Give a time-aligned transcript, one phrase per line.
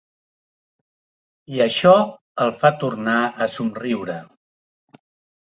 [1.55, 1.91] I això
[2.47, 4.19] el fa tornar a somriure.